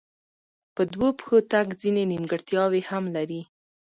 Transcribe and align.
په 0.75 0.81
دوو 0.93 1.07
پښو 1.19 1.37
تګ 1.51 1.67
ځینې 1.81 2.03
نیمګړتیاوې 2.11 2.81
هم 2.89 3.03
لري. 3.15 3.41